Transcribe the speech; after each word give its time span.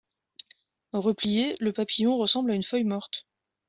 Replié, 0.93 1.55
le 1.59 1.73
papillon 1.73 2.17
ressemble 2.17 2.49
à 2.49 2.55
une 2.55 2.63
feuille 2.63 2.85
morte. 2.85 3.27